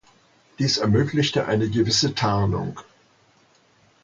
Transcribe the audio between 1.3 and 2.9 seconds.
eine gewisse Tarnung.